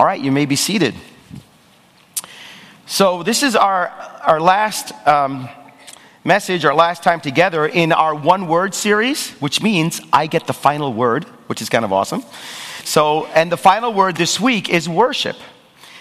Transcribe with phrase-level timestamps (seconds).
[0.00, 0.94] All right, you may be seated.
[2.86, 3.88] So, this is our,
[4.22, 5.46] our last um,
[6.24, 10.54] message, our last time together in our one word series, which means I get the
[10.54, 12.24] final word, which is kind of awesome.
[12.82, 15.36] So, and the final word this week is worship.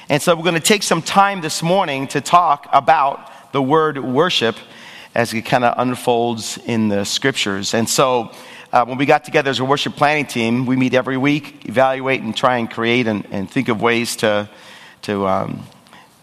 [0.07, 3.97] And so, we're going to take some time this morning to talk about the word
[3.97, 4.55] worship
[5.13, 7.73] as it kind of unfolds in the scriptures.
[7.73, 8.31] And so,
[8.71, 12.21] uh, when we got together as a worship planning team, we meet every week, evaluate
[12.21, 14.47] and try and create and, and think of ways to,
[15.01, 15.63] to um,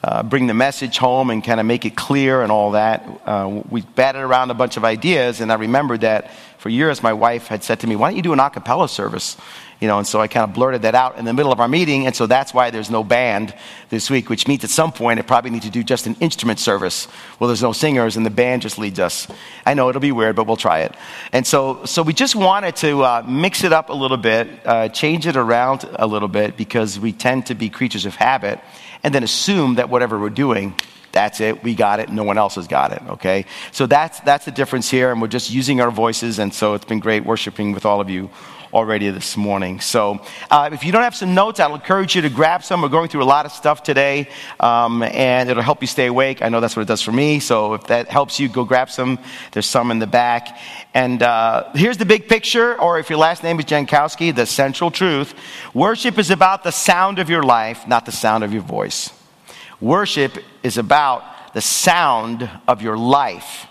[0.04, 3.04] uh, bring the message home and kind of make it clear and all that.
[3.24, 7.12] Uh, we batted around a bunch of ideas, and I remembered that for years my
[7.12, 9.36] wife had said to me, Why don't you do an acapella service?
[9.78, 11.68] You know, and so I kind of blurted that out in the middle of our
[11.68, 13.54] meeting, and so that's why there's no band
[13.90, 16.58] this week, which means at some point I probably need to do just an instrument
[16.58, 17.08] service.
[17.38, 19.28] Well, there's no singers, and the band just leads us.
[19.66, 20.94] I know it'll be weird, but we'll try it.
[21.30, 24.88] And so, so we just wanted to uh, mix it up a little bit, uh,
[24.88, 28.60] change it around a little bit, because we tend to be creatures of habit
[29.02, 30.74] and then assume that whatever we're doing,
[31.16, 33.46] that's it, we got it, no one else has got it, okay?
[33.72, 36.84] So that's, that's the difference here, and we're just using our voices, and so it's
[36.84, 38.28] been great worshiping with all of you
[38.74, 39.80] already this morning.
[39.80, 42.82] So, uh, if you don't have some notes, I'll encourage you to grab some.
[42.82, 44.28] We're going through a lot of stuff today,
[44.60, 46.42] um, and it'll help you stay awake.
[46.42, 47.40] I know that's what it does for me.
[47.40, 49.18] So, if that helps you, go grab some.
[49.52, 50.58] There's some in the back.
[50.92, 54.90] And uh, here's the big picture, or if your last name is Jankowski, the central
[54.90, 55.34] truth.
[55.72, 59.15] Worship is about the sound of your life, not the sound of your voice.
[59.80, 63.66] Worship is about the sound of your life,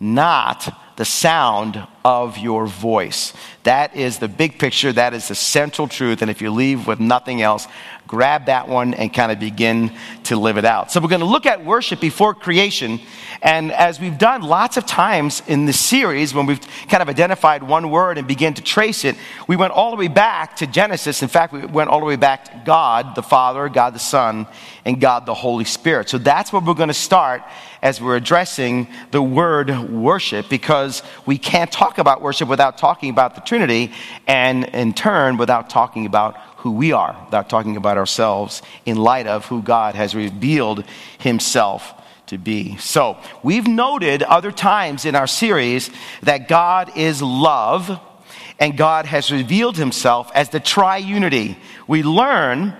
[0.00, 3.32] not the sound of your voice.
[3.64, 4.92] That is the big picture.
[4.92, 6.22] That is the central truth.
[6.22, 7.66] And if you leave with nothing else,
[8.06, 9.92] grab that one and kind of begin
[10.24, 10.92] to live it out.
[10.92, 13.00] So we're going to look at worship before creation.
[13.42, 17.62] And as we've done lots of times in this series, when we've kind of identified
[17.62, 21.22] one word and begin to trace it, we went all the way back to Genesis.
[21.22, 24.46] In fact, we went all the way back to God the Father, God the Son,
[24.84, 26.08] and God the Holy Spirit.
[26.08, 27.42] So that's where we're going to start
[27.82, 33.34] as we're addressing the word worship because we can't talk about worship without talking about
[33.34, 33.92] the Trinity
[34.26, 39.28] and in turn without talking about who we are, without talking about ourselves in light
[39.28, 40.84] of who God has revealed
[41.20, 41.94] himself
[42.26, 42.76] to be.
[42.78, 45.90] So, we've noted other times in our series
[46.22, 48.00] that God is love
[48.58, 51.56] and God has revealed himself as the triunity.
[51.86, 52.74] We learn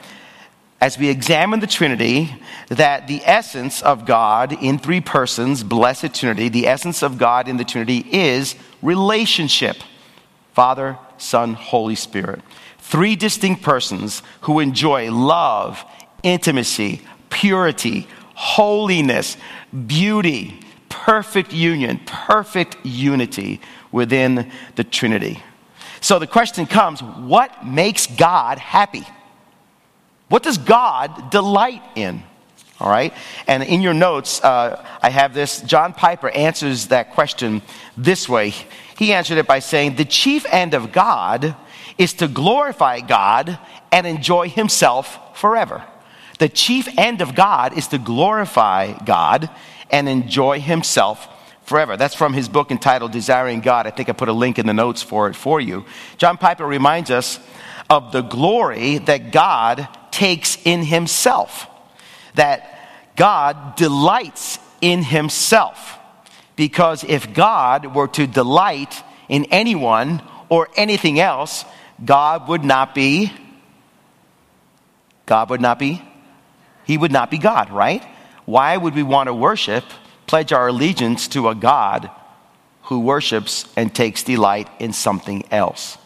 [0.80, 2.34] as we examine the Trinity
[2.66, 7.56] that the essence of God in three persons, blessed Trinity, the essence of God in
[7.56, 9.76] the Trinity is relationship
[10.54, 12.40] Father, Son, Holy Spirit.
[12.86, 15.84] Three distinct persons who enjoy love,
[16.22, 19.36] intimacy, purity, holiness,
[19.88, 23.60] beauty, perfect union, perfect unity
[23.90, 25.42] within the Trinity.
[26.00, 29.04] So the question comes what makes God happy?
[30.28, 32.22] What does God delight in?
[32.78, 33.12] All right?
[33.48, 35.60] And in your notes, uh, I have this.
[35.62, 37.62] John Piper answers that question
[37.96, 38.54] this way.
[38.96, 41.56] He answered it by saying, The chief end of God
[41.98, 43.58] is to glorify God
[43.92, 45.84] and enjoy Himself forever.
[46.38, 49.48] The chief end of God is to glorify God
[49.90, 51.28] and enjoy himself
[51.64, 51.96] forever.
[51.96, 53.86] That's from his book entitled Desiring God.
[53.86, 55.84] I think I put a link in the notes for it for you.
[56.18, 57.40] John Piper reminds us
[57.88, 61.66] of the glory that God takes in himself,
[62.34, 65.98] that God delights in himself.
[66.54, 71.64] Because if God were to delight in anyone or anything else,
[72.04, 73.32] God would not be
[75.24, 76.02] God would not be
[76.86, 78.04] he would not be God, right?
[78.44, 79.84] Why would we want to worship,
[80.26, 82.10] pledge our allegiance to a God
[82.82, 85.98] who worships and takes delight in something else?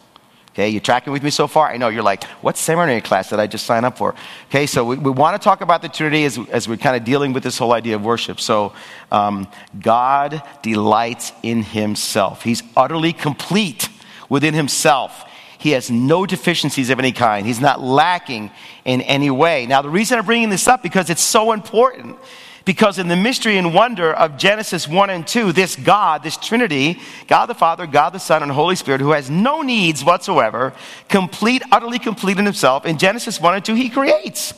[0.53, 1.69] Okay, you tracking with me so far?
[1.69, 4.15] I know you're like, what seminary class did I just sign up for?
[4.49, 7.05] Okay, so we, we want to talk about the Trinity as, as we're kind of
[7.05, 8.41] dealing with this whole idea of worship.
[8.41, 8.73] So,
[9.11, 9.47] um,
[9.79, 13.87] God delights in Himself, He's utterly complete
[14.27, 15.25] within Himself.
[15.61, 17.45] He has no deficiencies of any kind.
[17.45, 18.49] He's not lacking
[18.83, 19.67] in any way.
[19.67, 22.17] Now, the reason I'm bringing this up because it's so important.
[22.65, 26.99] Because in the mystery and wonder of Genesis 1 and 2, this God, this Trinity,
[27.27, 30.73] God the Father, God the Son, and Holy Spirit, who has no needs whatsoever,
[31.09, 34.55] complete, utterly complete in himself, in Genesis 1 and 2, he creates.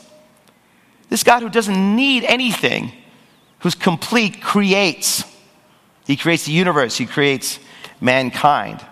[1.10, 2.94] This God who doesn't need anything,
[3.60, 5.26] who's complete, creates.
[6.08, 7.60] He creates the universe, he creates
[8.00, 8.86] mankind.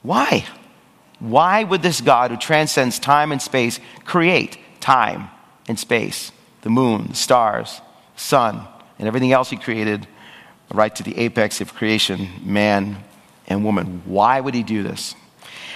[0.00, 0.46] Why?
[1.20, 5.28] Why would this God who transcends time and space create time
[5.66, 6.32] and space?
[6.62, 7.80] The moon, the stars,
[8.16, 8.66] sun,
[8.98, 10.06] and everything else he created,
[10.72, 13.02] right to the apex of creation, man
[13.46, 14.02] and woman.
[14.04, 15.14] Why would he do this?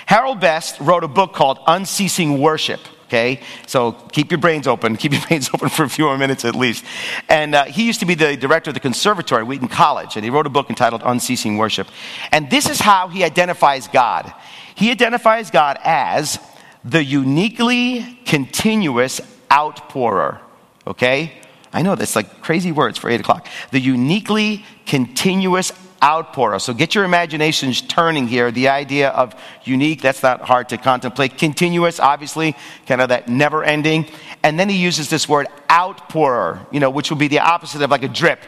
[0.06, 2.80] Harold Best wrote a book called Unceasing Worship.
[3.06, 3.40] okay?
[3.66, 4.96] So keep your brains open.
[5.02, 6.84] Keep your brains open for a few more minutes at least.
[7.28, 10.24] And uh, he used to be the director of the conservatory at Wheaton College, and
[10.24, 11.88] he wrote a book entitled Unceasing Worship.
[12.30, 14.32] And this is how he identifies God.
[14.82, 16.40] He identifies God as
[16.84, 20.40] the uniquely continuous outpourer,
[20.84, 21.34] okay?
[21.72, 23.46] I know that's like crazy words for 8 o'clock.
[23.70, 25.70] The uniquely continuous
[26.02, 26.60] outpourer.
[26.60, 28.50] So get your imaginations turning here.
[28.50, 31.38] The idea of unique, that's not hard to contemplate.
[31.38, 32.56] Continuous, obviously,
[32.88, 34.08] kind of that never ending.
[34.42, 37.92] And then he uses this word outpourer, you know, which would be the opposite of
[37.92, 38.40] like a drip.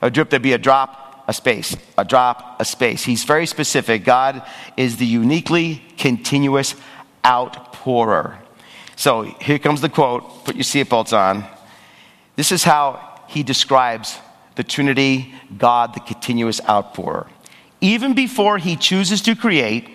[0.00, 3.04] A drip that'd be a drop, a space, a drop, a space.
[3.04, 4.04] He's very specific.
[4.04, 4.42] God
[4.76, 6.74] is the uniquely continuous
[7.24, 8.38] outpourer.
[8.96, 10.44] So here comes the quote.
[10.44, 11.44] Put your seatbelts on.
[12.36, 14.18] This is how he describes
[14.56, 17.26] the Trinity, God, the continuous outpourer.
[17.80, 19.90] Even before he chooses to create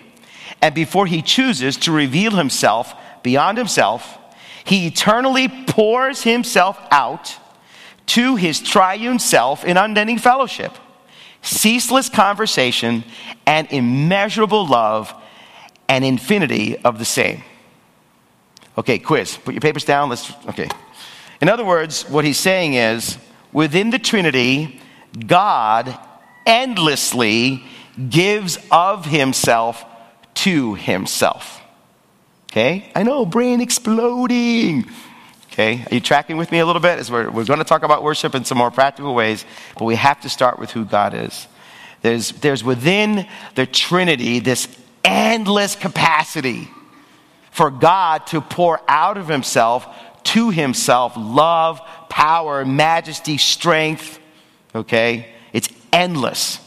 [0.61, 2.93] and before he chooses to reveal himself
[3.23, 4.17] beyond himself,
[4.63, 7.37] he eternally pours himself out
[8.07, 10.73] to his triune self in unending fellowship,
[11.41, 13.03] ceaseless conversation,
[13.45, 15.13] and immeasurable love
[15.87, 17.43] and infinity of the same.
[18.77, 19.37] Okay, quiz.
[19.37, 20.09] Put your papers down.
[20.09, 20.69] Let's, okay.
[21.41, 23.17] In other words, what he's saying is
[23.51, 24.79] within the Trinity,
[25.25, 25.97] God
[26.45, 27.63] endlessly
[28.09, 29.83] gives of himself
[30.35, 31.61] to himself.
[32.51, 32.91] Okay?
[32.95, 34.85] I know, brain exploding.
[35.51, 35.85] Okay?
[35.89, 36.99] Are you tracking with me a little bit?
[36.99, 39.45] As we're, we're going to talk about worship in some more practical ways,
[39.77, 41.47] but we have to start with who God is.
[42.01, 44.67] There's, there's within the Trinity this
[45.03, 46.69] endless capacity
[47.51, 49.87] for God to pour out of himself
[50.23, 54.19] to himself love, power, majesty, strength.
[54.75, 55.27] Okay?
[55.53, 56.59] It's endless.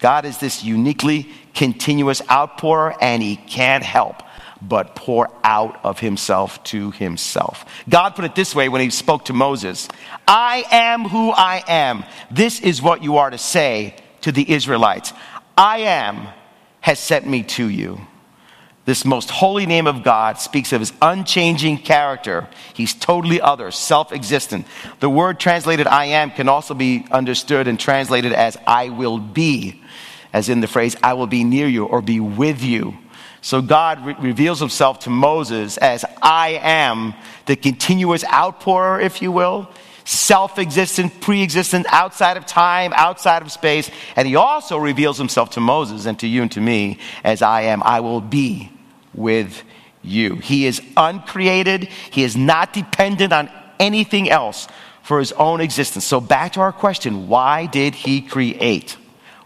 [0.00, 4.22] God is this uniquely continuous outpourer, and he can't help
[4.68, 7.64] but pour out of himself to himself.
[7.88, 9.88] God put it this way when he spoke to Moses
[10.26, 12.04] I am who I am.
[12.30, 15.12] This is what you are to say to the Israelites
[15.56, 16.28] I am
[16.80, 18.00] has sent me to you.
[18.84, 22.48] This most holy name of God speaks of his unchanging character.
[22.74, 24.66] He's totally other, self existent.
[24.98, 29.80] The word translated I am can also be understood and translated as I will be,
[30.32, 32.98] as in the phrase I will be near you or be with you.
[33.42, 37.14] So God re- reveals himself to Moses as I am,
[37.46, 39.68] the continuous outpourer, if you will,
[40.04, 43.90] self existent, pre existent, outside of time, outside of space.
[44.14, 47.62] And he also reveals himself to Moses and to you and to me as I
[47.62, 47.82] am.
[47.82, 48.70] I will be
[49.12, 49.64] with
[50.02, 50.36] you.
[50.36, 53.50] He is uncreated, he is not dependent on
[53.80, 54.68] anything else
[55.02, 56.04] for his own existence.
[56.04, 58.96] So, back to our question why did he create?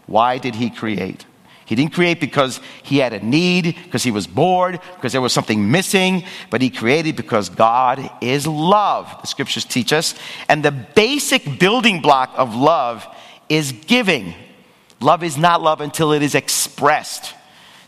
[0.05, 1.25] Why did he create?
[1.67, 5.33] He didn't create because he had a need, because he was bored, because there was
[5.33, 10.15] something missing, but he created because God is love, the scriptures teach us.
[10.47, 13.05] And the basic building block of love
[13.49, 14.33] is giving.
[15.01, 17.35] Love is not love until it is expressed.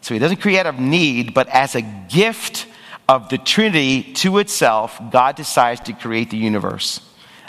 [0.01, 2.67] So he doesn't create out of need, but as a gift
[3.07, 6.99] of the Trinity to itself, God decides to create the universe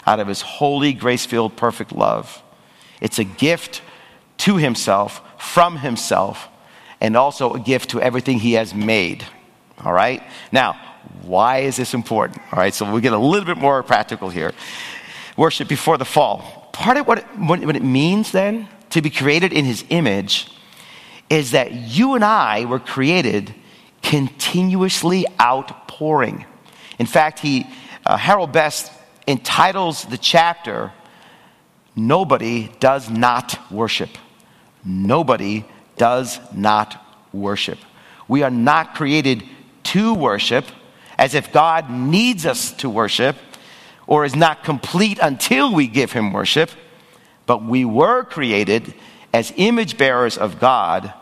[0.07, 2.41] out of his holy, grace filled, perfect love.
[3.01, 3.81] It's a gift
[4.37, 6.47] to himself from himself
[7.01, 9.25] and also a gift to everything he has made.
[9.83, 10.21] All right?
[10.51, 10.79] Now,
[11.23, 12.39] why is this important?
[12.53, 14.53] All right, so we'll get a little bit more practical here.
[15.35, 16.69] Worship before the fall.
[16.71, 20.47] Part of what it, what it means then to be created in his image
[21.29, 23.53] is that you and I were created
[24.03, 26.45] continuously outpouring.
[26.99, 27.65] In fact, he,
[28.05, 28.91] uh, Harold Best
[29.27, 30.91] entitles the chapter,
[31.95, 34.09] Nobody Does Not Worship.
[34.83, 35.65] Nobody
[35.97, 37.79] does not worship.
[38.27, 39.43] We are not created
[39.83, 40.65] to worship
[41.17, 43.35] as if God needs us to worship
[44.07, 46.71] or is not complete until we give him worship,
[47.45, 48.93] but we were created
[49.33, 51.13] as image bearers of God,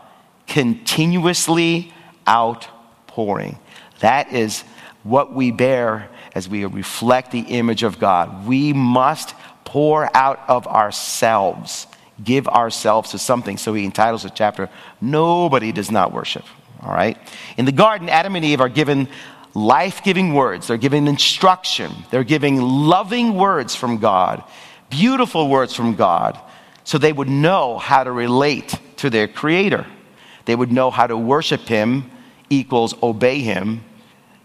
[0.46, 1.92] continuously
[2.28, 3.58] outpouring.
[4.00, 4.62] That is
[5.02, 8.46] what we bear as we reflect the image of God.
[8.46, 11.86] We must pour out of ourselves
[12.22, 13.56] give ourselves to something.
[13.56, 14.68] So he entitles the chapter,
[15.00, 16.44] Nobody Does Not Worship.
[16.82, 17.18] All right?
[17.56, 19.08] In the garden, Adam and Eve are given
[19.54, 24.44] life giving words, they're giving instruction, they're giving loving words from God,
[24.88, 26.38] beautiful words from God,
[26.84, 29.86] so they would know how to relate to their Creator.
[30.44, 32.10] They would know how to worship Him
[32.48, 33.84] equals obey Him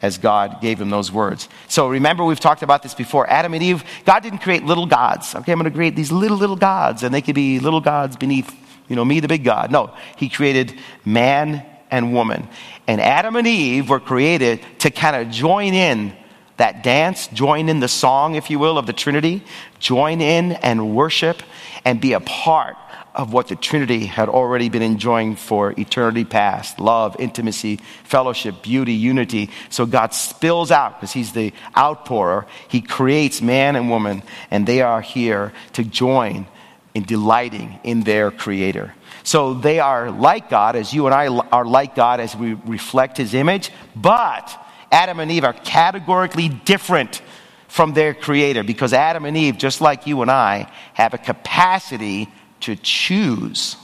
[0.05, 1.49] as God gave him those words.
[1.67, 3.27] So remember, we've talked about this before.
[3.27, 5.33] Adam and Eve, God didn't create little gods.
[5.33, 8.15] Okay, I'm going to create these little, little gods, and they could be little gods
[8.15, 8.53] beneath,
[8.87, 9.71] you know, me, the big God.
[9.71, 12.47] No, he created man and woman.
[12.85, 16.15] And Adam and Eve were created to kind of join in
[16.57, 19.43] that dance, join in the song, if you will, of the Trinity,
[19.79, 21.41] join in and worship
[21.83, 22.77] and be a part
[23.15, 28.93] of what the Trinity had already been enjoying for eternity past love, intimacy, fellowship, beauty,
[28.93, 29.49] unity.
[29.69, 32.45] So God spills out because He's the outpourer.
[32.67, 36.45] He creates man and woman, and they are here to join
[36.93, 38.93] in delighting in their Creator.
[39.23, 43.17] So they are like God, as you and I are like God as we reflect
[43.17, 47.21] His image, but Adam and Eve are categorically different
[47.67, 52.29] from their Creator because Adam and Eve, just like you and I, have a capacity
[52.61, 53.77] to choose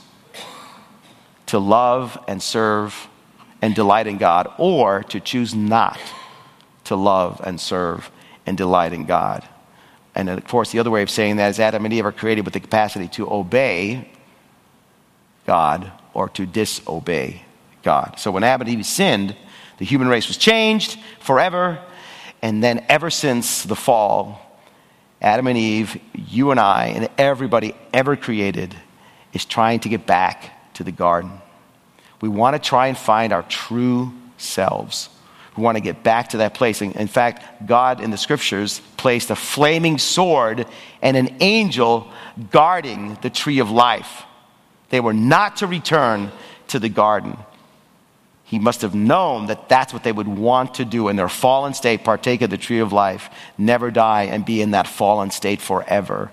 [1.46, 3.08] to love and serve
[3.60, 5.98] and delight in God, or to choose not
[6.84, 8.10] to love and serve
[8.46, 9.46] and delight in God.
[10.14, 12.44] And of course, the other way of saying that is Adam and Eve are created
[12.44, 14.10] with the capacity to obey
[15.46, 17.44] God or to disobey
[17.82, 18.18] God.
[18.18, 19.36] So when Adam and Eve sinned,
[19.78, 21.78] the human race was changed forever.
[22.42, 24.40] And then, ever since the fall,
[25.22, 28.74] Adam and Eve, you and I, and everybody ever created
[29.32, 31.30] is trying to get back to the garden.
[32.20, 35.08] We want to try and find our true selves.
[35.56, 36.82] We want to get back to that place.
[36.82, 40.66] In fact, God in the scriptures placed a flaming sword
[41.00, 42.10] and an angel
[42.50, 44.24] guarding the tree of life.
[44.88, 46.32] They were not to return
[46.68, 47.36] to the garden
[48.52, 51.72] he must have known that that's what they would want to do in their fallen
[51.72, 55.58] state, partake of the tree of life, never die, and be in that fallen state
[55.58, 56.30] forever.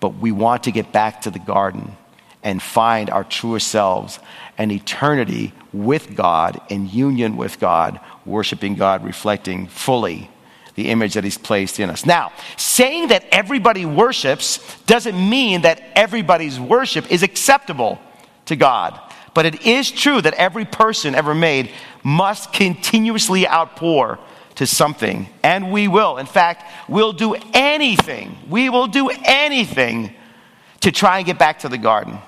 [0.00, 1.94] But we want to get back to the garden
[2.42, 4.18] and find our truer selves
[4.56, 10.30] and eternity with God, in union with God, worshiping God, reflecting fully
[10.74, 12.06] the image that He's placed in us.
[12.06, 18.00] Now, saying that everybody worships doesn't mean that everybody's worship is acceptable
[18.46, 18.98] to God.
[19.34, 21.70] But it is true that every person ever made
[22.02, 24.18] must continuously outpour
[24.56, 25.28] to something.
[25.42, 26.18] And we will.
[26.18, 28.36] In fact, we'll do anything.
[28.48, 30.14] We will do anything
[30.80, 32.18] to try and get back to the garden.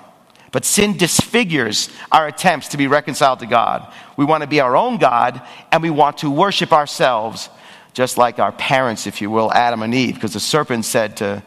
[0.51, 3.91] But sin disfigures our attempts to be reconciled to God.
[4.15, 7.49] We want to be our own God and we want to worship ourselves,
[7.93, 10.15] just like our parents, if you will, Adam and Eve.
[10.15, 11.43] Because the serpent said to,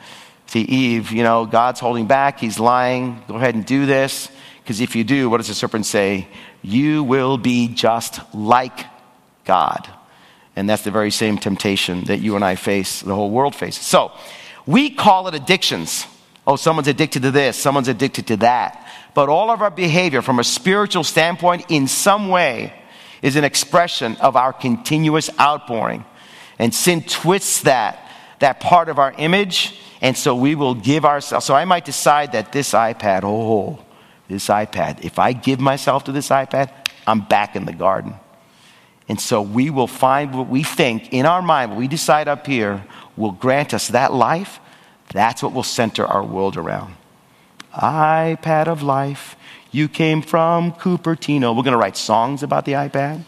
[0.48, 4.30] to Eve, You know, God's holding back, he's lying, go ahead and do this.
[4.68, 6.28] Because if you do, what does the serpent say?
[6.60, 8.84] You will be just like
[9.46, 9.88] God.
[10.56, 13.86] And that's the very same temptation that you and I face, the whole world faces.
[13.86, 14.12] So,
[14.66, 16.06] we call it addictions.
[16.46, 18.86] Oh, someone's addicted to this, someone's addicted to that.
[19.14, 22.74] But all of our behavior from a spiritual standpoint, in some way,
[23.22, 26.04] is an expression of our continuous outpouring.
[26.58, 28.06] And sin twists that,
[28.40, 31.46] that part of our image, and so we will give ourselves.
[31.46, 33.82] So I might decide that this iPad, oh,
[34.28, 35.04] this iPad.
[35.04, 36.70] If I give myself to this iPad,
[37.06, 38.14] I'm back in the garden.
[39.08, 42.46] And so we will find what we think in our mind, what we decide up
[42.46, 42.84] here,
[43.16, 44.60] will grant us that life.
[45.12, 46.94] That's what will center our world around.
[47.74, 49.36] iPad of life.
[49.70, 51.56] You came from Cupertino.
[51.56, 53.24] We're going to write songs about the iPad.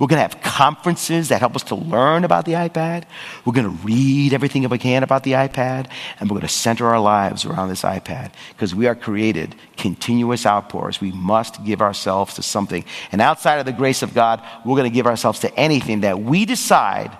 [0.00, 3.04] We're going to have conferences that help us to learn about the iPad.
[3.44, 6.48] We're going to read everything that we can about the iPad, and we're going to
[6.48, 11.02] center our lives around this iPad because we are created continuous outpours.
[11.02, 12.82] We must give ourselves to something.
[13.12, 16.18] And outside of the grace of God, we're going to give ourselves to anything that
[16.18, 17.14] we decide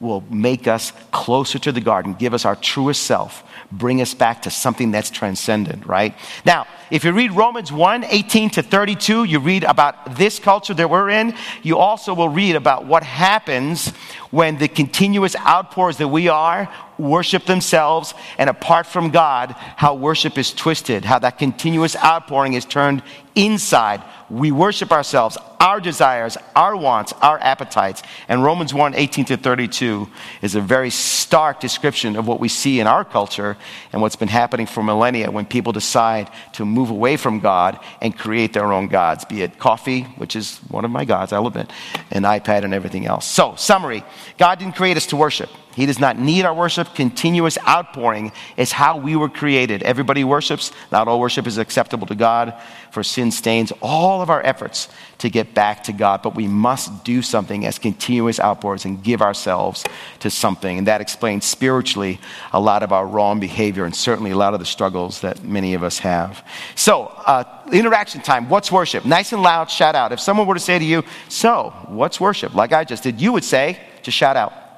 [0.00, 4.42] will make us closer to the garden, give us our truest self, bring us back
[4.42, 6.14] to something that's transcendent, right?
[6.46, 10.88] Now, if you read Romans 1 18 to 32, you read about this culture that
[10.88, 11.34] we're in.
[11.62, 13.90] You also will read about what happens
[14.30, 20.38] when the continuous outpours that we are worship themselves, and apart from God, how worship
[20.38, 23.02] is twisted, how that continuous outpouring is turned
[23.34, 28.02] inside we worship ourselves, our desires, our wants, our appetites.
[28.28, 30.08] And Romans 1 18 to 32
[30.40, 33.56] is a very stark description of what we see in our culture
[33.92, 38.16] and what's been happening for millennia when people decide to move away from God and
[38.16, 41.70] create their own gods, be it coffee, which is one of my gods, I'll admit,
[42.10, 43.26] an iPad and everything else.
[43.26, 44.04] So, summary
[44.38, 45.50] God didn't create us to worship.
[45.74, 46.94] He does not need our worship.
[46.94, 49.82] Continuous outpouring is how we were created.
[49.82, 50.72] Everybody worships.
[50.90, 52.54] Not all worship is acceptable to God,
[52.90, 56.22] for sin stains all of our efforts to get back to God.
[56.22, 59.84] But we must do something as continuous outpours and give ourselves
[60.20, 60.78] to something.
[60.78, 62.20] And that explains spiritually
[62.52, 65.74] a lot of our wrong behavior and certainly a lot of the struggles that many
[65.74, 66.44] of us have.
[66.74, 68.48] So, uh, interaction time.
[68.48, 69.04] What's worship?
[69.04, 70.10] Nice and loud, shout out.
[70.10, 72.54] If someone were to say to you, So, what's worship?
[72.54, 74.69] Like I just did, you would say, Just shout out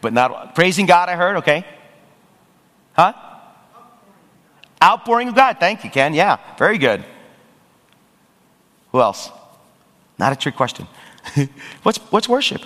[0.00, 1.64] but not praising God, I heard, okay.
[2.94, 3.12] Huh?
[4.82, 5.58] Outpouring of God.
[5.60, 6.14] Thank you, Ken.
[6.14, 7.04] Yeah, very good.
[8.92, 9.30] Who else?
[10.18, 10.86] Not a trick question.
[11.82, 12.62] what's, what's worship?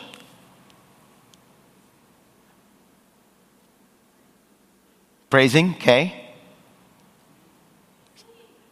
[5.29, 6.31] Praising, okay.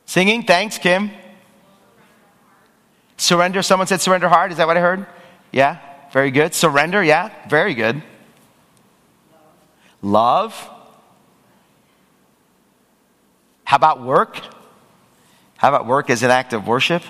[0.07, 1.11] Singing, thanks, Kim.
[3.17, 4.53] Surrender, someone said surrender hard.
[4.53, 5.07] Is that what I heard?
[5.51, 5.79] Yeah,
[6.13, 6.55] very good.
[6.55, 8.03] Surrender, yeah, very good.
[10.03, 10.71] Love.
[13.65, 14.39] How about work?
[15.57, 17.03] How about work as an act of worship?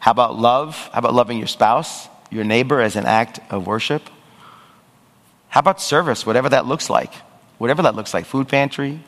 [0.00, 0.76] How about love?
[0.92, 4.02] How about loving your spouse, your neighbor as an act of worship?
[5.48, 7.12] How about service, whatever that looks like?
[7.58, 9.00] Whatever that looks like, food pantry,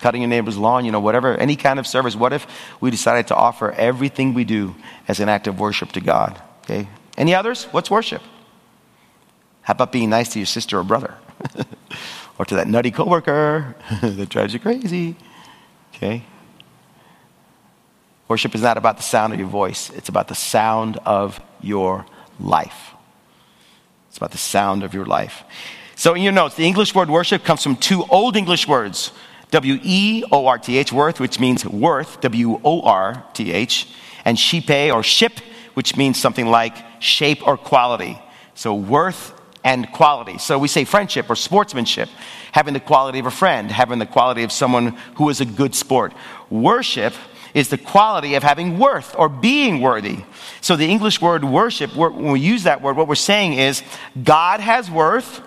[0.00, 2.16] cutting your neighbor's lawn, you know, whatever, any kind of service.
[2.16, 2.46] What if
[2.80, 4.74] we decided to offer everything we do
[5.06, 6.40] as an act of worship to God?
[6.64, 6.88] Okay?
[7.16, 7.64] Any others?
[7.66, 8.22] What's worship?
[9.62, 11.14] How about being nice to your sister or brother?
[12.38, 15.16] or to that nutty coworker that drives you crazy?
[15.94, 16.22] Okay?
[18.28, 22.06] Worship is not about the sound of your voice, it's about the sound of your
[22.38, 22.92] life.
[24.08, 25.44] It's about the sound of your life.
[25.96, 29.12] So, in your notes, the English word worship comes from two Old English words
[29.50, 33.88] W E O R T H, worth, which means worth, W O R T H,
[34.24, 35.40] and shipe or ship,
[35.74, 38.18] which means something like shape or quality.
[38.54, 39.37] So, worth
[39.68, 40.38] and quality.
[40.38, 42.08] So, we say friendship or sportsmanship,
[42.52, 45.74] having the quality of a friend, having the quality of someone who is a good
[45.74, 46.14] sport.
[46.48, 47.12] Worship
[47.52, 50.24] is the quality of having worth or being worthy.
[50.62, 53.82] So, the English word worship, when we use that word, what we're saying is
[54.24, 55.42] God has worth,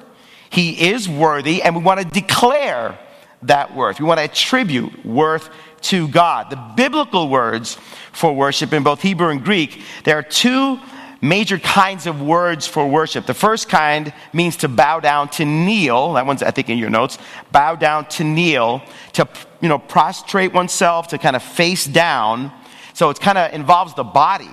[0.51, 2.99] He is worthy, and we want to declare
[3.41, 3.99] that worth.
[3.99, 5.49] We want to attribute worth
[5.89, 6.51] to God.
[6.51, 7.79] The biblical words
[8.11, 10.79] for worship in both Hebrew and Greek, there are two
[11.21, 13.27] major kinds of words for worship.
[13.27, 16.13] The first kind means to bow down, to kneel.
[16.13, 17.17] That one's, I think, in your notes.
[17.51, 18.81] Bow down, to kneel,
[19.13, 19.27] to,
[19.61, 22.51] you know, prostrate oneself, to kind of face down.
[22.93, 24.49] So it kind of involves the body.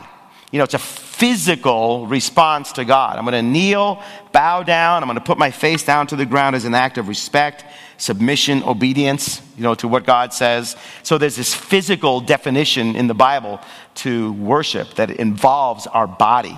[0.51, 3.19] You know, it's a physical response to God.
[3.19, 5.03] I'm going to kneel, bow down.
[5.03, 7.65] I'm going to put my face down to the ground as an act of respect,
[7.99, 10.77] submission, obedience, you know, to what God says.
[11.03, 13.61] So there's this physical definition in the Bible
[13.97, 16.57] to worship that involves our body.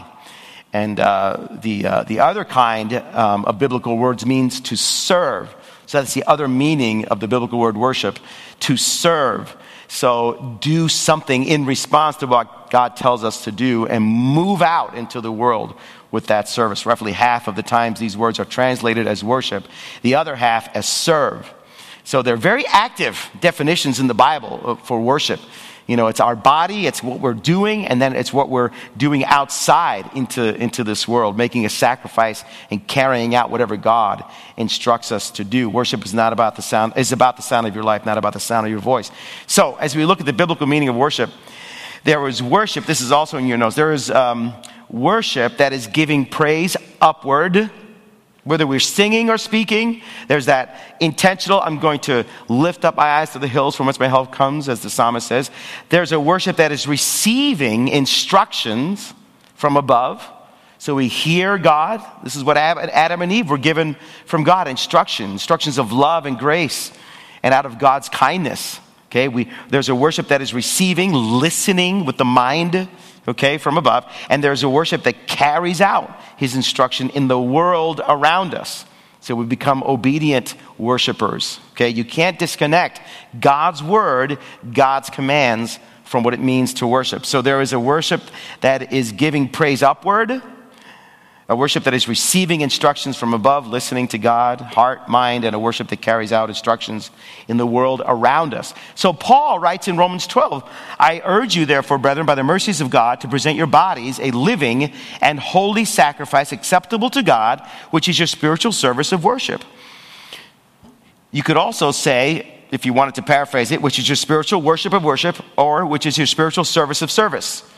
[0.72, 5.54] And uh, the, uh, the other kind um, of biblical words means to serve.
[5.86, 8.18] So that's the other meaning of the biblical word worship
[8.60, 9.56] to serve.
[9.88, 14.96] So do something in response to what God tells us to do and move out
[14.96, 15.74] into the world
[16.12, 16.86] with that service.
[16.86, 19.64] Roughly half of the times these words are translated as worship,
[20.02, 21.52] the other half as serve.
[22.04, 25.40] So they're very active definitions in the Bible for worship.
[25.86, 29.24] You know, it's our body, it's what we're doing, and then it's what we're doing
[29.24, 34.24] outside into, into this world, making a sacrifice and carrying out whatever God
[34.56, 35.68] instructs us to do.
[35.68, 38.34] Worship is not about the sound, is about the sound of your life, not about
[38.34, 39.10] the sound of your voice.
[39.46, 41.30] So, as we look at the biblical meaning of worship,
[42.04, 44.54] there is worship, this is also in your notes, there is um,
[44.88, 47.70] worship that is giving praise upward
[48.44, 53.30] whether we're singing or speaking, there's that intentional, I'm going to lift up my eyes
[53.32, 55.50] to the hills from whence my help comes, as the psalmist says.
[55.90, 59.12] There's a worship that is receiving instructions
[59.54, 60.26] from above.
[60.78, 62.02] So we hear God.
[62.24, 66.38] This is what Adam and Eve were given from God instruction, instructions of love and
[66.38, 66.90] grace,
[67.42, 68.80] and out of God's kindness.
[69.10, 72.88] Okay, we, there's a worship that is receiving, listening with the mind
[73.28, 74.10] okay, from above.
[74.28, 78.84] And there's a worship that carries out his instruction in the world around us.
[79.20, 81.90] So we become obedient worshipers, okay?
[81.90, 83.02] You can't disconnect
[83.38, 84.38] God's word,
[84.72, 87.26] God's commands from what it means to worship.
[87.26, 88.22] So there is a worship
[88.62, 90.42] that is giving praise upward
[91.50, 95.58] a worship that is receiving instructions from above, listening to God, heart, mind, and a
[95.58, 97.10] worship that carries out instructions
[97.48, 98.72] in the world around us.
[98.94, 100.62] So Paul writes in Romans 12,
[101.00, 104.30] I urge you, therefore, brethren, by the mercies of God, to present your bodies a
[104.30, 109.64] living and holy sacrifice acceptable to God, which is your spiritual service of worship.
[111.32, 114.92] You could also say, if you wanted to paraphrase it, which is your spiritual worship
[114.92, 117.68] of worship, or which is your spiritual service of service.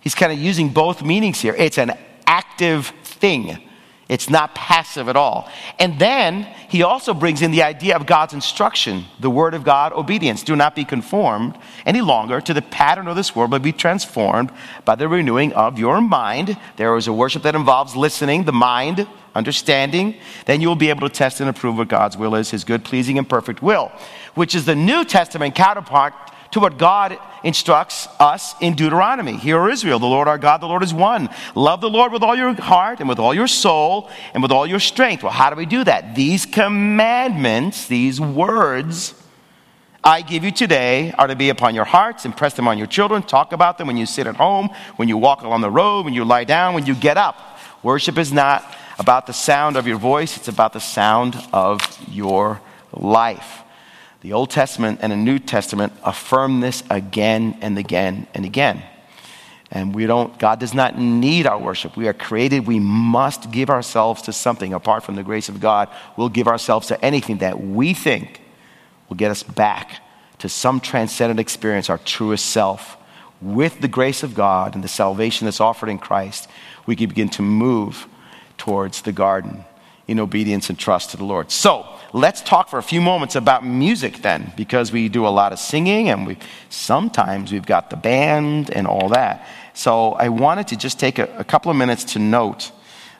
[0.00, 1.54] He's kind of using both meanings here.
[1.56, 1.92] It's an
[2.26, 3.58] active thing.
[4.06, 5.50] It's not passive at all.
[5.78, 9.94] And then he also brings in the idea of God's instruction, the word of God,
[9.94, 10.42] obedience.
[10.42, 11.56] Do not be conformed
[11.86, 14.52] any longer to the pattern of this world, but be transformed
[14.84, 16.58] by the renewing of your mind.
[16.76, 20.16] There is a worship that involves listening, the mind, understanding.
[20.44, 22.84] Then you will be able to test and approve what God's will is, his good,
[22.84, 23.90] pleasing, and perfect will,
[24.34, 26.12] which is the New Testament counterpart
[26.54, 29.36] to what God instructs us in Deuteronomy.
[29.36, 31.28] Hear, Israel, the Lord our God, the Lord is one.
[31.56, 34.64] Love the Lord with all your heart and with all your soul and with all
[34.64, 35.24] your strength.
[35.24, 36.14] Well, how do we do that?
[36.14, 39.20] These commandments, these words,
[40.04, 43.24] I give you today are to be upon your hearts, impress them on your children,
[43.24, 46.14] talk about them when you sit at home, when you walk along the road, when
[46.14, 47.58] you lie down, when you get up.
[47.82, 48.64] Worship is not
[49.00, 52.60] about the sound of your voice, it's about the sound of your
[52.92, 53.63] life.
[54.24, 58.82] The Old Testament and the New Testament affirm this again and again and again.
[59.70, 61.94] And we don't, God does not need our worship.
[61.94, 62.66] We are created.
[62.66, 64.72] We must give ourselves to something.
[64.72, 68.40] Apart from the grace of God, we'll give ourselves to anything that we think
[69.10, 70.00] will get us back
[70.38, 72.96] to some transcendent experience, our truest self.
[73.42, 76.48] With the grace of God and the salvation that's offered in Christ,
[76.86, 78.06] we can begin to move
[78.56, 79.66] towards the garden
[80.06, 81.50] in obedience and trust to the Lord.
[81.50, 85.52] So, let's talk for a few moments about music then, because we do a lot
[85.52, 86.38] of singing and we
[86.68, 89.46] sometimes we've got the band and all that.
[89.72, 92.70] So, I wanted to just take a, a couple of minutes to note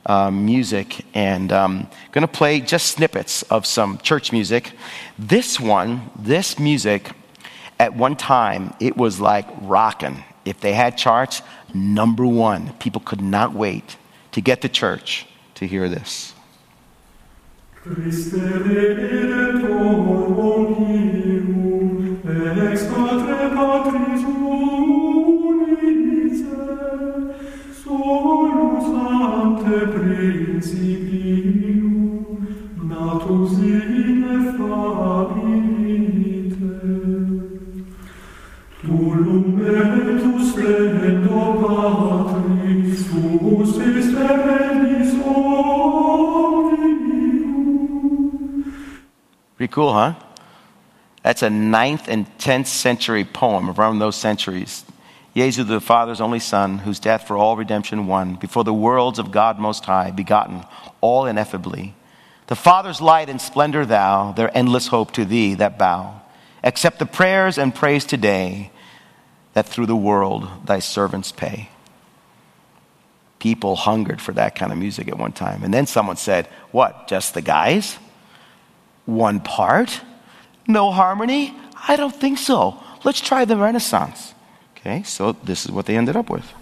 [0.06, 4.72] uh, music and I'm um, going to play just snippets of some church music.
[5.18, 7.10] This one, this music,
[7.78, 10.22] at one time, it was like rocking.
[10.44, 11.42] If they had charts,
[11.72, 12.72] number one.
[12.74, 13.96] People could not wait
[14.32, 16.33] to get to church to hear this.
[17.84, 20.04] Christe Redemptor
[49.64, 50.12] Pretty cool, huh?
[51.22, 54.84] That's a 9th and 10th century poem around those centuries.
[55.34, 59.30] Jesus, the Father's only Son, whose death for all redemption won, before the worlds of
[59.30, 60.66] God Most High, begotten
[61.00, 61.94] all ineffably.
[62.48, 66.20] The Father's light and splendor, thou, their endless hope to thee that bow.
[66.62, 68.70] Accept the prayers and praise today
[69.54, 71.70] that through the world thy servants pay.
[73.38, 75.64] People hungered for that kind of music at one time.
[75.64, 77.96] And then someone said, What, just the guys?
[79.06, 80.00] One part?
[80.66, 81.54] No harmony?
[81.88, 82.82] I don't think so.
[83.04, 84.34] Let's try the Renaissance.
[84.76, 86.52] Okay, so this is what they ended up with.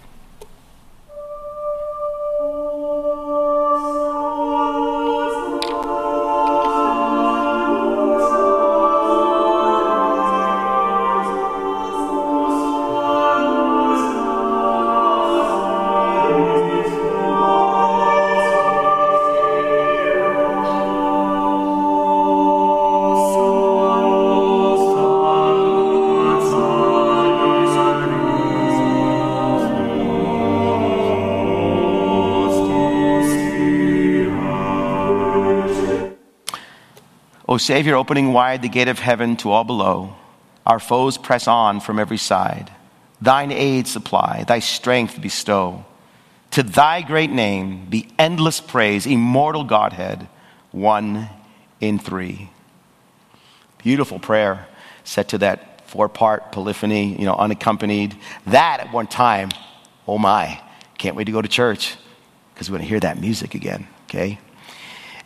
[37.53, 40.15] O Savior, opening wide the gate of heaven to all below,
[40.65, 42.71] our foes press on from every side.
[43.21, 45.85] Thine aid supply, thy strength bestow.
[46.49, 50.27] To thy great name be endless praise, immortal Godhead,
[50.71, 51.29] one
[51.79, 52.49] in three.
[53.77, 54.67] Beautiful prayer
[55.03, 58.17] set to that four part polyphony, you know, unaccompanied.
[58.47, 59.49] That at one time,
[60.07, 60.59] oh my,
[60.97, 61.97] can't wait to go to church
[62.55, 64.39] because we're going to hear that music again, okay?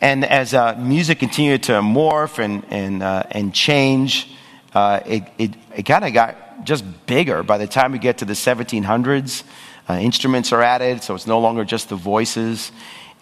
[0.00, 4.30] And as uh, music continued to morph and, and, uh, and change,
[4.72, 7.42] uh, it, it, it kind of got just bigger.
[7.42, 9.42] By the time we get to the 1700s,
[9.88, 12.70] uh, instruments are added, so it's no longer just the voices,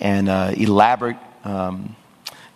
[0.01, 1.97] and uh, elaborate um,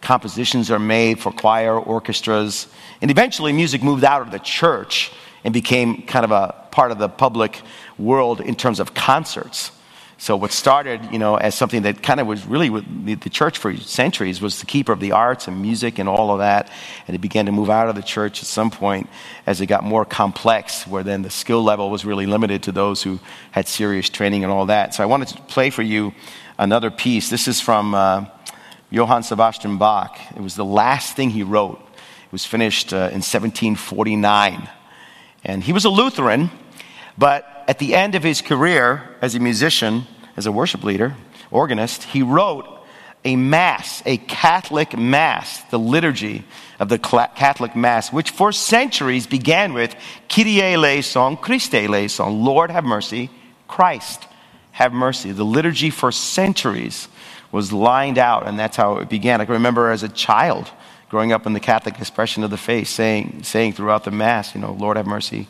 [0.03, 2.67] compositions are made for choir, orchestras.
[3.01, 5.13] And eventually, music moved out of the church
[5.45, 7.61] and became kind of a part of the public
[7.99, 9.73] world in terms of concerts.
[10.21, 13.75] So what started, you know, as something that kind of was really the church for
[13.79, 16.71] centuries was the keeper of the arts and music and all of that,
[17.09, 19.09] and it began to move out of the church at some point
[19.47, 23.03] as it got more complex, where then the skill level was really limited to those
[23.03, 23.19] who
[23.53, 24.93] had serious training and all that.
[24.95, 26.13] So I wanted to play for you
[26.59, 27.31] another piece.
[27.31, 28.27] This is from uh,
[28.91, 30.19] Johann Sebastian Bach.
[30.37, 31.81] It was the last thing he wrote.
[32.27, 34.69] It was finished uh, in 1749,
[35.45, 36.51] and he was a Lutheran,
[37.17, 40.05] but at the end of his career as a musician,
[40.37, 41.15] as a worship leader,
[41.53, 42.67] organist, he wrote
[43.25, 46.43] a mass, a Catholic mass, the liturgy
[46.81, 49.95] of the Catholic mass, which for centuries began with
[50.29, 53.31] Kyrie eleison, Christe eleison, Lord have mercy,
[53.69, 54.27] Christ
[54.73, 55.31] have mercy.
[55.31, 57.07] The liturgy for centuries
[57.53, 59.41] was lined out, and that's how it began.
[59.41, 60.69] I can remember as a child
[61.09, 64.61] growing up in the Catholic expression of the faith, saying, saying throughout the Mass, you
[64.61, 65.47] know, Lord have mercy,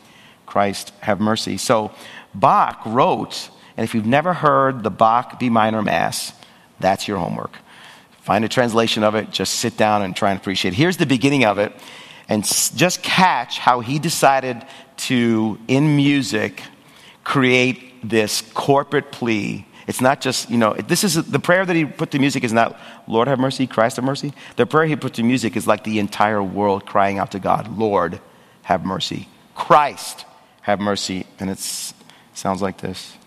[0.51, 1.55] Christ have mercy.
[1.55, 1.91] So
[2.35, 6.33] Bach wrote, and if you've never heard the Bach B minor Mass,
[6.77, 7.55] that's your homework.
[8.19, 10.75] Find a translation of it, just sit down and try and appreciate it.
[10.75, 11.71] Here's the beginning of it,
[12.27, 12.43] and
[12.75, 14.57] just catch how he decided
[15.07, 16.63] to, in music,
[17.23, 21.85] create this corporate plea It's not just, you know, this is the prayer that he
[21.85, 24.33] put to music is not, Lord have mercy, Christ have mercy.
[24.55, 27.77] The prayer he put to music is like the entire world crying out to God,
[27.77, 28.21] Lord
[28.63, 30.25] have mercy, Christ
[30.61, 31.25] have mercy.
[31.39, 31.59] And it
[32.33, 33.17] sounds like this.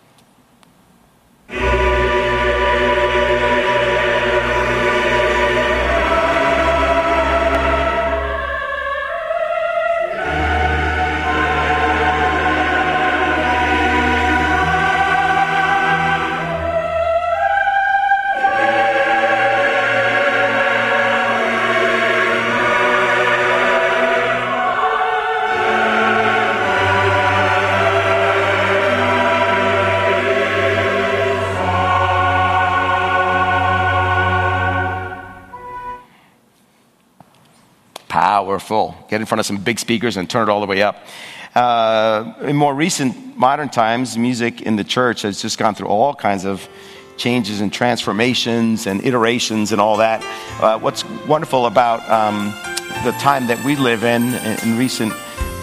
[38.15, 38.95] Powerful.
[39.09, 41.05] Get in front of some big speakers and turn it all the way up.
[41.53, 46.15] Uh, in more recent modern times, music in the church has just gone through all
[46.15, 46.69] kinds of
[47.17, 50.23] changes and transformations and iterations and all that.
[50.63, 52.55] Uh, what's wonderful about um,
[53.03, 55.13] the time that we live in in recent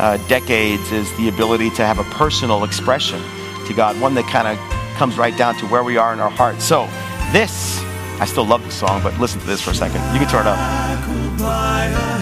[0.02, 3.22] uh, decades is the ability to have a personal expression
[3.66, 4.58] to God, one that kind of
[4.98, 6.62] comes right down to where we are in our heart.
[6.62, 6.86] So,
[7.32, 7.80] this,
[8.20, 10.02] I still love the song, but listen to this for a second.
[10.12, 12.21] You can turn it up.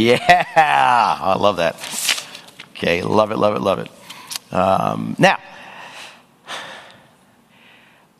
[0.00, 1.76] Yeah, I love that.
[2.70, 3.90] Okay, love it, love it, love it.
[4.50, 5.38] Um, now,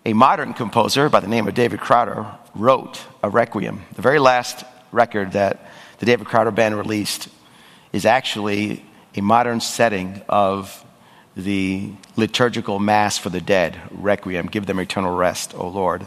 [0.04, 3.84] a modern composer by the name of David Crowder wrote a requiem.
[3.94, 4.62] The very last
[4.92, 7.30] record that the David Crowder Band released
[7.94, 10.84] is actually a modern setting of
[11.40, 16.06] the liturgical mass for the dead, requiem, give them eternal rest, O Lord.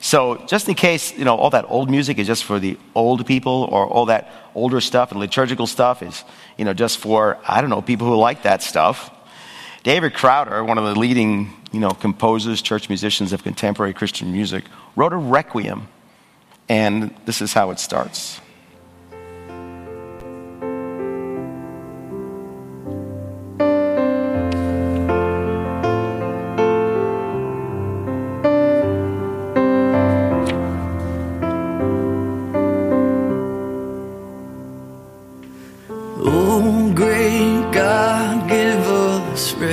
[0.00, 3.26] So, just in case, you know, all that old music is just for the old
[3.26, 6.24] people, or all that older stuff and liturgical stuff is,
[6.56, 9.10] you know, just for, I don't know, people who like that stuff.
[9.82, 14.64] David Crowder, one of the leading, you know, composers, church musicians of contemporary Christian music,
[14.96, 15.88] wrote a requiem.
[16.68, 18.40] And this is how it starts.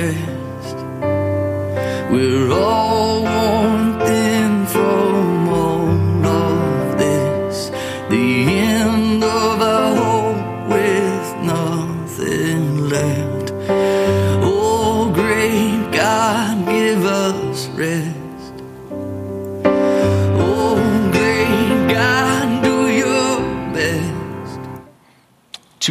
[0.02, 0.76] rest.
[2.10, 2.91] We're all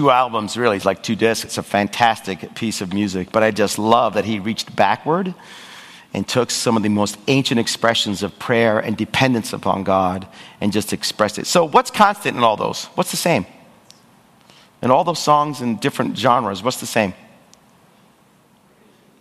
[0.02, 0.78] two albums, really.
[0.78, 1.46] It's like two discs.
[1.46, 3.32] It's a fantastic piece of music.
[3.32, 5.36] But I just love that he reached backward
[6.12, 10.28] and took some of the most ancient expressions of prayer and dependence upon God
[10.60, 11.46] and just expressed it.
[11.46, 12.86] So, what's constant in all those?
[12.96, 13.46] What's the same?
[14.82, 17.14] In all those songs in different genres, what's the same?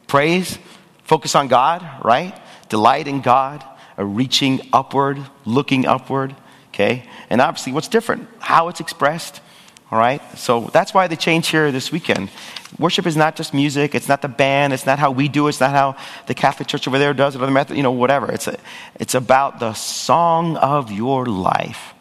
[0.07, 0.59] Praise,
[1.05, 2.35] focus on God, right?
[2.71, 3.62] Delight in God,
[3.99, 6.35] a reaching upward, looking upward,
[6.69, 7.05] okay?
[7.29, 8.29] And obviously, what's different?
[8.38, 9.43] How it's expressed
[9.90, 10.22] all right?
[10.38, 12.31] So that's why the change here this weekend.
[12.79, 13.94] Worship is not just music.
[13.94, 14.72] It's not the band.
[14.72, 15.50] It's not how we do it.
[15.50, 17.90] It's not how the Catholic Church over there does it or the method, you know,
[17.90, 18.31] whatever.
[18.31, 18.57] It's, a,
[18.94, 21.94] it's about the song of your life.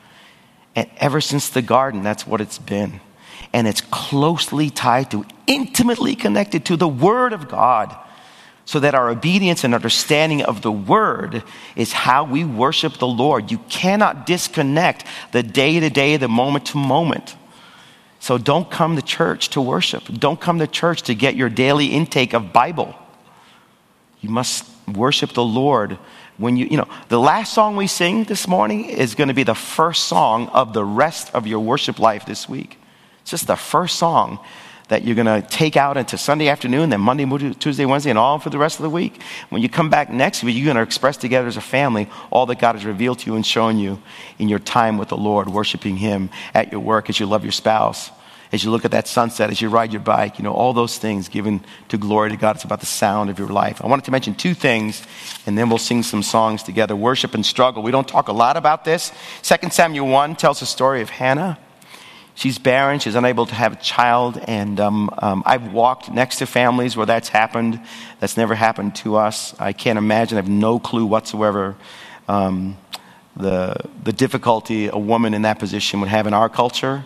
[0.75, 3.01] And ever since the garden, that's what it's been.
[3.51, 7.95] And it's closely tied to, intimately connected to the Word of God.
[8.65, 11.41] So that our obedience and understanding of the Word
[11.75, 13.49] is how we worship the Lord.
[13.49, 17.35] You cannot disconnect the day to day, the moment to moment.
[18.19, 20.03] So don't come to church to worship.
[20.05, 22.93] Don't come to church to get your daily intake of Bible.
[24.21, 25.97] You must worship the Lord
[26.37, 29.43] when you, you know, the last song we sing this morning is going to be
[29.43, 32.77] the first song of the rest of your worship life this week.
[33.21, 34.39] It's just the first song
[34.89, 38.39] that you're going to take out into Sunday afternoon, then Monday, Tuesday, Wednesday, and all
[38.39, 39.21] for the rest of the week.
[39.49, 42.45] When you come back next week, you're going to express together as a family all
[42.47, 44.01] that God has revealed to you and shown you
[44.39, 47.51] in your time with the Lord, worshiping Him at your work as you love your
[47.51, 48.09] spouse,
[48.51, 50.97] as you look at that sunset, as you ride your bike, you know, all those
[50.97, 52.55] things given to glory to God.
[52.55, 53.83] It's about the sound of your life.
[53.83, 55.03] I wanted to mention two things,
[55.45, 57.83] and then we'll sing some songs together worship and struggle.
[57.83, 59.11] We don't talk a lot about this.
[59.43, 61.59] 2 Samuel 1 tells the story of Hannah.
[62.39, 66.45] She's barren, she's unable to have a child, and um, um, I've walked next to
[66.45, 67.81] families where that's happened.
[68.21, 69.53] That's never happened to us.
[69.59, 71.75] I can't imagine, I have no clue whatsoever.
[72.29, 72.77] Um,
[73.35, 77.03] the, the difficulty a woman in that position would have in our culture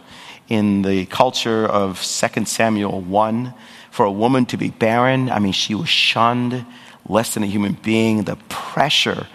[0.50, 3.56] in the culture of 2 Samuel 1
[3.89, 5.32] for a woman to be barren.
[5.32, 6.63] I mean, she was shunned,
[7.10, 8.26] less than a human being.
[8.26, 9.26] The pressure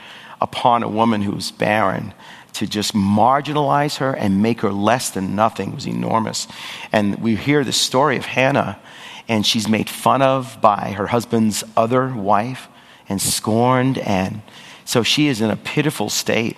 [0.40, 2.14] upon a woman who was barren
[2.58, 6.46] to just marginalize her and make her less than nothing was enormous.
[6.92, 8.78] And we hear the story of Hannah,
[9.26, 12.68] and she's made fun of by her husband's other wife
[13.08, 13.98] and scorned.
[13.98, 14.42] And
[14.84, 16.56] so she is in a pitiful state.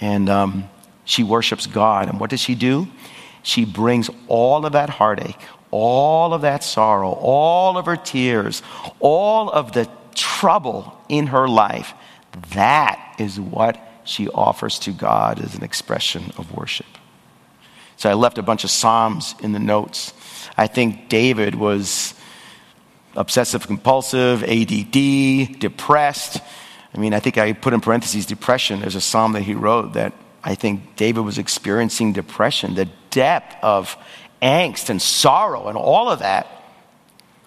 [0.00, 0.68] And um,
[1.04, 2.08] she worships God.
[2.08, 2.88] And what does she do?
[3.42, 5.38] she brings all of that heartache,
[5.70, 8.62] all of that sorrow, all of her tears,
[8.98, 11.94] all of the trouble in her life.
[12.50, 16.86] That is what she offers to God as an expression of worship.
[17.96, 20.12] So I left a bunch of Psalms in the notes.
[20.56, 22.14] I think David was
[23.14, 26.40] obsessive compulsive, ADD, depressed.
[26.94, 28.80] I mean, I think I put in parentheses depression.
[28.80, 33.56] There's a psalm that he wrote that I think David was experiencing depression, the depth
[33.62, 33.96] of
[34.40, 36.46] angst and sorrow and all of that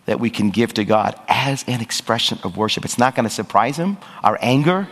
[0.05, 2.85] that we can give to God as an expression of worship.
[2.85, 3.97] It's not going to surprise him.
[4.21, 4.87] Our anger,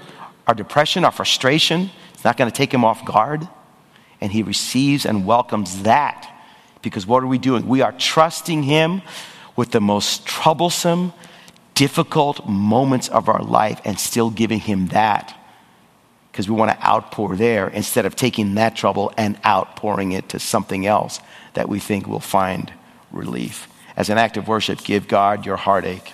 [0.48, 3.48] our depression, our frustration, it's not going to take him off guard.
[4.20, 6.32] And he receives and welcomes that
[6.82, 7.68] because what are we doing?
[7.68, 9.02] We are trusting him
[9.56, 11.14] with the most troublesome,
[11.76, 15.38] difficult moments of our life and still giving him that
[16.32, 20.40] because we want to outpour there instead of taking that trouble and outpouring it to
[20.40, 21.20] something else
[21.54, 22.72] that we think will find
[23.12, 23.68] relief.
[23.98, 26.14] As an act of worship, give God your heartache.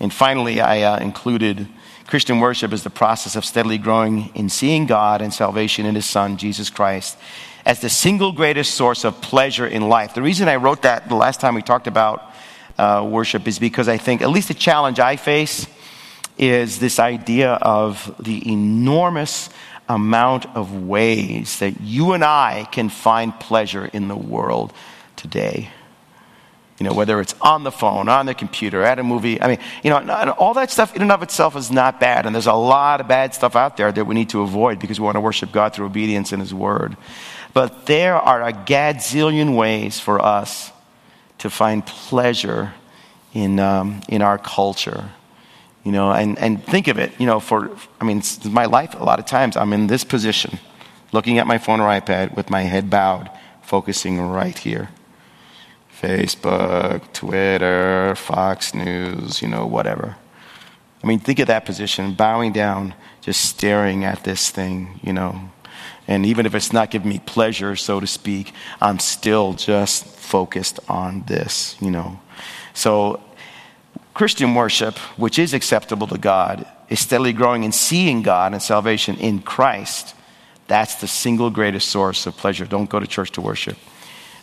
[0.00, 1.68] And finally, I uh, included
[2.06, 6.04] Christian worship is the process of steadily growing in seeing God and salvation in His
[6.04, 7.16] Son, Jesus Christ,
[7.64, 10.14] as the single greatest source of pleasure in life.
[10.14, 12.30] The reason I wrote that the last time we talked about
[12.76, 15.66] uh, worship is because I think, at least the challenge I face,
[16.36, 19.48] is this idea of the enormous
[19.88, 24.72] amount of ways that you and I can find pleasure in the world
[25.16, 25.70] today.
[26.78, 29.40] You know, whether it's on the phone, on the computer, at a movie.
[29.40, 32.26] I mean, you know, all that stuff in and of itself is not bad.
[32.26, 34.98] And there's a lot of bad stuff out there that we need to avoid because
[34.98, 36.96] we want to worship God through obedience in His Word.
[37.52, 40.72] But there are a gazillion ways for us
[41.38, 42.74] to find pleasure
[43.34, 45.10] in, um, in our culture.
[45.84, 49.04] You know, and, and think of it, you know, for, I mean, my life, a
[49.04, 50.58] lot of times I'm in this position,
[51.12, 53.30] looking at my phone or iPad with my head bowed,
[53.62, 54.88] focusing right here.
[56.04, 60.16] Facebook, Twitter, Fox News, you know, whatever.
[61.02, 65.50] I mean, think of that position, bowing down, just staring at this thing, you know.
[66.06, 70.78] And even if it's not giving me pleasure, so to speak, I'm still just focused
[70.88, 72.20] on this, you know.
[72.74, 73.22] So
[74.12, 79.16] Christian worship, which is acceptable to God, is steadily growing in seeing God and salvation
[79.16, 80.14] in Christ.
[80.66, 82.66] That's the single greatest source of pleasure.
[82.66, 83.78] Don't go to church to worship.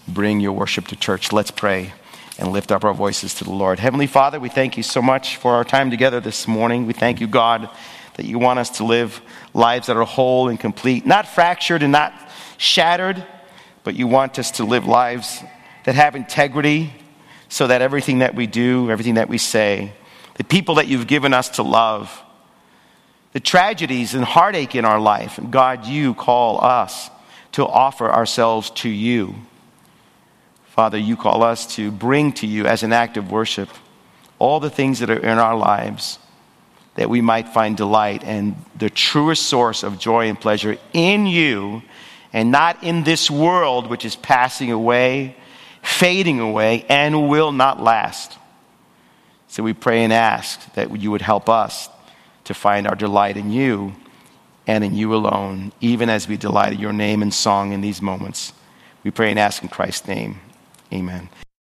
[0.08, 1.32] Bring your worship to church.
[1.32, 1.94] Let's pray
[2.38, 3.80] and lift up our voices to the Lord.
[3.80, 6.88] Heavenly Father, we thank you so much for our time together this morning.
[6.88, 7.70] We thank you, God,
[8.16, 9.22] that you want us to live
[9.54, 12.14] lives that are whole and complete, not fractured and not
[12.58, 13.24] shattered,
[13.84, 15.44] but you want us to live lives
[15.86, 16.94] that have integrity,
[17.48, 19.92] so that everything that we do, everything that we say,
[20.36, 22.22] the people that you've given us to love,
[23.34, 27.10] the tragedies and heartache in our life, God, you call us
[27.54, 29.36] to offer ourselves to you.
[30.72, 33.70] Father, you call us to bring to you as an act of worship
[34.40, 36.18] all the things that are in our lives
[36.96, 41.82] that we might find delight and the truest source of joy and pleasure in you
[42.34, 45.36] and not in this world which is passing away
[45.82, 48.38] fading away, and will not last.
[49.48, 51.90] So we pray and ask that you would help us
[52.46, 53.94] to find our delight in you
[54.68, 58.02] and in you alone, even as we delight in your name and song in these
[58.02, 58.54] moments.
[59.04, 60.40] We pray and ask in Christ's name.
[60.94, 61.30] Amen.